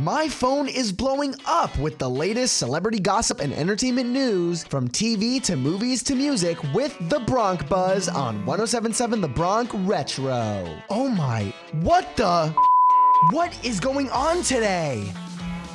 my 0.00 0.28
phone 0.28 0.68
is 0.68 0.92
blowing 0.92 1.34
up 1.46 1.76
with 1.78 1.98
the 1.98 2.08
latest 2.08 2.56
celebrity 2.56 3.00
gossip 3.00 3.40
and 3.40 3.52
entertainment 3.52 4.08
news 4.08 4.62
from 4.64 4.88
TV 4.88 5.42
to 5.42 5.56
movies 5.56 6.02
to 6.04 6.14
music 6.14 6.56
with 6.72 6.96
The 7.08 7.20
Bronc 7.20 7.68
Buzz 7.68 8.08
on 8.08 8.46
1077 8.46 9.20
The 9.20 9.28
Bronc 9.28 9.70
Retro. 9.74 10.82
Oh 10.88 11.08
my, 11.08 11.52
what 11.82 12.16
the? 12.16 12.54
What 13.30 13.58
is 13.64 13.80
going 13.80 14.08
on 14.10 14.42
today? 14.42 15.12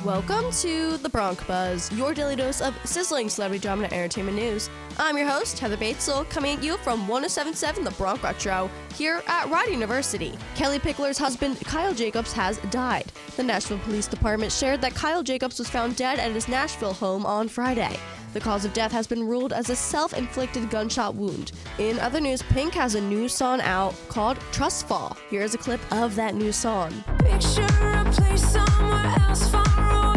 Welcome 0.04 0.50
to 0.60 0.98
the 0.98 1.08
Bronc 1.08 1.46
Buzz, 1.46 1.90
your 1.92 2.12
daily 2.12 2.36
dose 2.36 2.60
of 2.60 2.76
sizzling 2.86 3.30
celebrity 3.30 3.62
drama 3.62 3.84
and 3.84 3.92
entertainment 3.94 4.36
news. 4.36 4.68
I'm 4.98 5.16
your 5.16 5.26
host, 5.26 5.58
Heather 5.58 5.78
Batezel, 5.78 6.28
coming 6.28 6.58
at 6.58 6.62
you 6.62 6.76
from 6.76 7.08
1077 7.08 7.84
The 7.84 7.90
Bronc 7.92 8.22
Retro 8.22 8.68
here 8.94 9.22
at 9.26 9.48
Rider 9.48 9.70
University. 9.70 10.34
Kellie 10.56 10.78
Pickler's 10.78 11.16
husband, 11.16 11.58
Kyle 11.60 11.94
Jacobs, 11.94 12.34
has 12.34 12.58
died. 12.68 13.10
The 13.36 13.44
Nashville 13.44 13.78
Police 13.78 14.06
Department 14.06 14.52
shared 14.52 14.82
that 14.82 14.94
Kyle 14.94 15.22
Jacobs 15.22 15.58
was 15.58 15.70
found 15.70 15.96
dead 15.96 16.18
at 16.18 16.32
his 16.32 16.48
Nashville 16.48 16.92
home 16.92 17.24
on 17.24 17.48
Friday. 17.48 17.96
The 18.34 18.40
cause 18.40 18.66
of 18.66 18.74
death 18.74 18.92
has 18.92 19.06
been 19.06 19.26
ruled 19.26 19.54
as 19.54 19.70
a 19.70 19.76
self 19.76 20.12
inflicted 20.12 20.68
gunshot 20.68 21.14
wound. 21.14 21.52
In 21.78 21.98
other 21.98 22.20
news, 22.20 22.42
Pink 22.42 22.74
has 22.74 22.94
a 22.94 23.00
new 23.00 23.26
song 23.26 23.62
out 23.62 23.94
called 24.08 24.36
Trust 24.52 24.86
Fall. 24.86 25.16
Here's 25.30 25.54
a 25.54 25.58
clip 25.58 25.80
of 25.90 26.14
that 26.16 26.34
new 26.34 26.52
song. 26.52 26.92
Picture 27.24 27.62
a 27.62 28.04
place 28.12 28.46
somewhere 28.52 29.14
else 29.28 29.48
far 29.48 30.08
away 30.08 30.13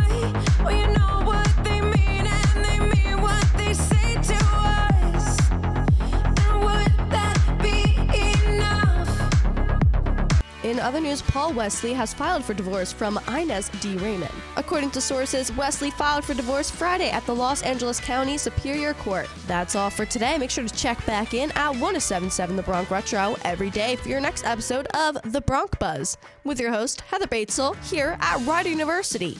In 10.67 10.81
other 10.81 10.99
news, 10.99 11.21
Paul 11.21 11.53
Wesley 11.53 11.94
has 11.94 12.13
filed 12.13 12.44
for 12.44 12.53
divorce 12.53 12.91
from 12.91 13.17
Ines 13.30 13.70
de 13.80 13.95
Ramon. 13.99 14.27
According 14.58 14.91
to 14.91 14.99
sources, 14.99 15.49
Wesley 15.53 15.91
filed 15.91 16.25
for 16.25 16.33
divorce 16.33 16.69
Friday 16.69 17.09
at 17.09 17.25
the 17.25 17.33
Los 17.33 17.61
Angeles 17.61 18.02
County 18.02 18.38
Superior 18.38 18.94
Court. 18.95 19.30
That's 19.47 19.75
all 19.75 19.89
for 19.89 20.06
today. 20.06 20.38
Make 20.38 20.50
sure 20.50 20.67
to 20.67 20.75
check 20.75 21.03
back 21.06 21.33
in 21.33 21.52
at 21.52 21.69
1077 21.69 22.58
The 22.58 22.64
Bronc 22.64 22.91
Retro 22.91 23.38
every 23.45 23.69
day 23.69 23.95
for 23.95 24.09
your 24.09 24.19
next 24.19 24.44
episode 24.44 24.88
of 24.88 25.17
The 25.31 25.39
Bronc 25.39 25.80
Buzz 25.80 26.17
with 26.44 26.59
your 26.59 26.72
host, 26.72 27.00
Heather 27.00 27.28
Batezel, 27.28 27.78
here 27.89 28.17
at 28.19 28.45
Rider 28.45 28.67
University. 28.67 29.38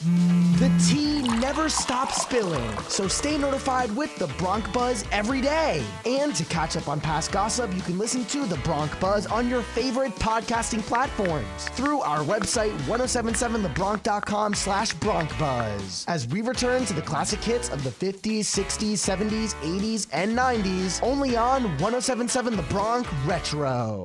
The 0.58 0.72
tea 0.88 1.22
never 1.38 1.68
stops 1.68 2.22
spilling, 2.22 2.76
so 2.88 3.06
stay 3.06 3.38
notified 3.38 3.94
with 3.94 4.16
the 4.16 4.26
Bronc 4.38 4.72
Buzz 4.72 5.04
every 5.12 5.40
day. 5.40 5.84
And 6.04 6.34
to 6.34 6.44
catch 6.46 6.76
up 6.76 6.88
on 6.88 7.00
past 7.00 7.30
gossip, 7.30 7.72
you 7.76 7.82
can 7.82 7.98
listen 7.98 8.24
to 8.24 8.44
the 8.46 8.56
Bronc 8.58 8.98
Buzz 8.98 9.26
on 9.26 9.48
your 9.48 9.62
favorite 9.62 10.14
podcasting 10.16 10.84
platforms 11.18 11.68
through 11.70 12.00
our 12.00 12.20
website 12.20 12.76
1077thebronc.com 12.82 14.54
slash 14.54 14.94
broncbuzz. 14.96 16.04
As 16.08 16.26
we 16.28 16.40
return 16.40 16.84
to 16.86 16.94
the 16.94 17.02
classic 17.02 17.42
hits 17.42 17.68
of 17.70 17.82
the 17.84 17.90
50s, 17.90 18.40
60s, 18.40 18.92
70s, 18.92 19.54
80s, 19.56 20.06
and 20.12 20.36
90s, 20.36 21.02
only 21.02 21.36
on 21.36 21.64
1077 21.78 22.56
The 22.56 22.62
Bronc 22.64 23.06
Retro. 23.26 24.04